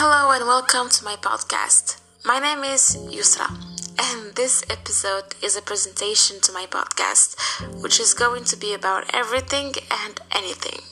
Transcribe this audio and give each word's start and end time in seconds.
Hello 0.00 0.30
and 0.30 0.46
welcome 0.46 0.88
to 0.90 1.04
my 1.04 1.16
podcast. 1.16 2.00
My 2.24 2.38
name 2.38 2.62
is 2.62 2.96
Yusra, 3.10 3.50
and 3.98 4.32
this 4.36 4.62
episode 4.70 5.34
is 5.42 5.56
a 5.56 5.60
presentation 5.60 6.40
to 6.42 6.52
my 6.52 6.66
podcast, 6.66 7.34
which 7.82 7.98
is 7.98 8.14
going 8.14 8.44
to 8.44 8.56
be 8.56 8.72
about 8.72 9.12
everything 9.12 9.74
and 9.90 10.20
anything. 10.30 10.82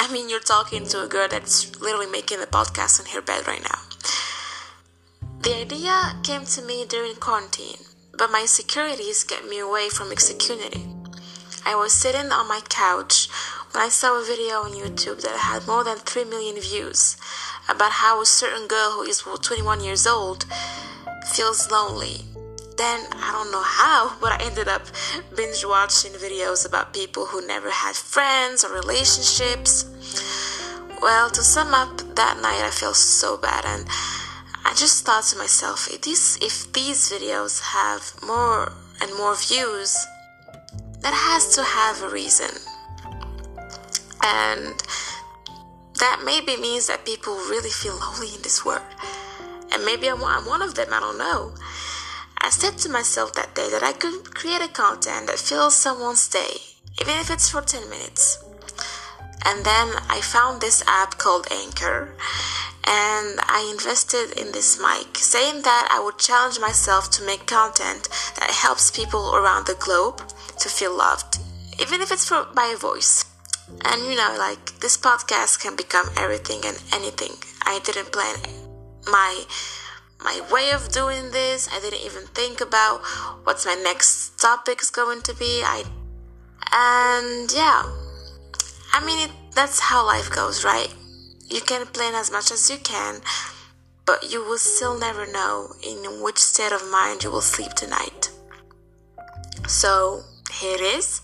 I 0.00 0.12
mean, 0.12 0.28
you're 0.28 0.40
talking 0.40 0.84
to 0.86 1.04
a 1.04 1.06
girl 1.06 1.28
that's 1.30 1.80
literally 1.80 2.10
making 2.10 2.40
the 2.40 2.48
podcast 2.48 2.98
in 2.98 3.14
her 3.14 3.22
bed 3.22 3.46
right 3.46 3.62
now. 3.62 3.78
The 5.42 5.60
idea 5.60 6.20
came 6.24 6.44
to 6.44 6.62
me 6.62 6.84
during 6.84 7.14
quarantine, 7.14 7.86
but 8.18 8.32
my 8.32 8.40
insecurities 8.40 9.22
kept 9.22 9.46
me 9.46 9.60
away 9.60 9.88
from 9.88 10.10
executing 10.10 10.82
it. 10.82 11.12
I 11.64 11.76
was 11.76 11.92
sitting 11.92 12.32
on 12.32 12.48
my 12.48 12.60
couch 12.68 13.28
when 13.70 13.84
I 13.84 13.88
saw 13.88 14.20
a 14.20 14.24
video 14.26 14.62
on 14.62 14.72
YouTube 14.72 15.22
that 15.22 15.38
had 15.38 15.64
more 15.68 15.84
than 15.84 15.98
3 15.98 16.24
million 16.24 16.60
views 16.60 17.16
about 17.68 17.92
how 17.92 18.20
a 18.20 18.26
certain 18.26 18.66
girl 18.66 18.92
who 18.92 19.02
is 19.02 19.22
21 19.22 19.82
years 19.82 20.06
old 20.06 20.46
feels 21.26 21.70
lonely. 21.70 22.22
Then 22.76 23.06
I 23.12 23.32
don't 23.32 23.52
know 23.52 23.62
how, 23.62 24.16
but 24.20 24.32
I 24.32 24.44
ended 24.44 24.68
up 24.68 24.82
binge 25.34 25.64
watching 25.64 26.12
videos 26.12 26.66
about 26.66 26.94
people 26.94 27.26
who 27.26 27.46
never 27.46 27.70
had 27.70 27.94
friends 27.94 28.64
or 28.64 28.72
relationships. 28.72 29.86
Well, 31.00 31.30
to 31.30 31.42
sum 31.42 31.74
up, 31.74 31.98
that 32.14 32.38
night 32.40 32.62
I 32.62 32.70
felt 32.70 32.96
so 32.96 33.36
bad 33.36 33.64
and 33.64 33.86
I 34.64 34.74
just 34.74 35.04
thought 35.04 35.24
to 35.24 35.38
myself, 35.38 35.88
if 35.92 36.02
these, 36.02 36.38
if 36.40 36.72
these 36.72 37.10
videos 37.10 37.60
have 37.60 38.14
more 38.24 38.72
and 39.00 39.14
more 39.16 39.34
views, 39.34 40.06
that 41.00 41.12
has 41.12 41.54
to 41.56 41.62
have 41.62 42.02
a 42.02 42.08
reason. 42.08 42.50
And 44.24 44.80
that 46.02 46.20
maybe 46.24 46.60
means 46.60 46.88
that 46.88 47.06
people 47.06 47.34
really 47.46 47.70
feel 47.70 47.94
lonely 47.94 48.34
in 48.34 48.42
this 48.42 48.64
world. 48.64 48.82
And 49.72 49.84
maybe 49.84 50.10
I'm 50.10 50.18
one 50.18 50.60
of 50.60 50.74
them, 50.74 50.88
I 50.92 50.98
don't 50.98 51.16
know. 51.16 51.54
I 52.38 52.50
said 52.50 52.76
to 52.78 52.88
myself 52.88 53.34
that 53.34 53.54
day 53.54 53.70
that 53.70 53.84
I 53.84 53.92
could 53.92 54.34
create 54.34 54.60
a 54.60 54.66
content 54.66 55.28
that 55.28 55.38
fills 55.38 55.76
someone's 55.76 56.26
day, 56.26 56.58
even 57.00 57.14
if 57.20 57.30
it's 57.30 57.48
for 57.48 57.62
10 57.62 57.88
minutes. 57.88 58.42
And 59.46 59.64
then 59.64 59.94
I 60.10 60.20
found 60.20 60.60
this 60.60 60.82
app 60.88 61.18
called 61.18 61.46
Anchor 61.52 62.16
and 62.84 63.38
I 63.46 63.70
invested 63.70 64.36
in 64.36 64.50
this 64.50 64.80
mic, 64.80 65.16
saying 65.16 65.62
that 65.62 65.88
I 65.88 66.02
would 66.02 66.18
challenge 66.18 66.58
myself 66.58 67.12
to 67.12 67.24
make 67.24 67.46
content 67.46 68.08
that 68.40 68.50
helps 68.50 68.90
people 68.90 69.36
around 69.36 69.68
the 69.68 69.76
globe 69.78 70.20
to 70.58 70.68
feel 70.68 70.98
loved, 70.98 71.38
even 71.80 72.00
if 72.00 72.10
it's 72.10 72.26
for, 72.28 72.48
by 72.56 72.72
a 72.74 72.76
voice. 72.76 73.31
And 73.84 74.02
you 74.02 74.16
know, 74.16 74.34
like 74.38 74.80
this 74.80 74.96
podcast 74.96 75.60
can 75.60 75.76
become 75.76 76.10
everything 76.16 76.60
and 76.64 76.82
anything. 76.92 77.32
I 77.62 77.80
didn't 77.84 78.12
plan 78.12 78.36
my 79.06 79.44
my 80.20 80.40
way 80.52 80.70
of 80.70 80.92
doing 80.92 81.30
this. 81.30 81.68
I 81.72 81.80
didn't 81.80 82.04
even 82.04 82.26
think 82.28 82.60
about 82.60 83.00
what's 83.44 83.66
my 83.66 83.74
next 83.74 84.38
topic 84.40 84.80
is 84.82 84.90
going 84.90 85.22
to 85.22 85.34
be. 85.34 85.62
I 85.64 85.84
and 86.72 87.50
yeah, 87.52 87.82
I 88.92 89.04
mean 89.04 89.28
it, 89.28 89.32
that's 89.54 89.80
how 89.80 90.06
life 90.06 90.30
goes, 90.30 90.64
right? 90.64 90.94
You 91.48 91.60
can 91.60 91.86
plan 91.86 92.14
as 92.14 92.30
much 92.30 92.50
as 92.50 92.70
you 92.70 92.78
can, 92.78 93.20
but 94.06 94.32
you 94.32 94.44
will 94.44 94.58
still 94.58 94.98
never 94.98 95.26
know 95.30 95.74
in 95.82 96.22
which 96.22 96.38
state 96.38 96.72
of 96.72 96.88
mind 96.90 97.24
you 97.24 97.30
will 97.30 97.40
sleep 97.42 97.72
tonight. 97.74 98.30
So 99.66 100.22
here 100.50 100.76
it 100.76 100.80
is. 100.80 101.20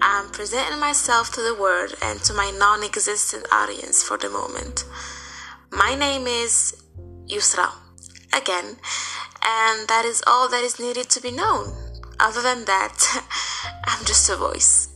I'm 0.00 0.30
presenting 0.30 0.80
myself 0.80 1.32
to 1.32 1.42
the 1.42 1.54
world 1.54 1.94
and 2.02 2.20
to 2.20 2.34
my 2.34 2.50
non 2.50 2.84
existent 2.84 3.46
audience 3.50 4.02
for 4.02 4.16
the 4.18 4.28
moment. 4.28 4.84
My 5.70 5.94
name 5.94 6.26
is 6.26 6.74
Yusra, 7.26 7.72
again, 8.32 8.76
and 9.42 9.88
that 9.88 10.04
is 10.04 10.22
all 10.26 10.48
that 10.48 10.62
is 10.62 10.78
needed 10.78 11.08
to 11.10 11.20
be 11.20 11.30
known. 11.30 11.72
Other 12.20 12.42
than 12.42 12.64
that, 12.66 13.24
I'm 13.84 14.04
just 14.04 14.28
a 14.28 14.36
voice. 14.36 14.87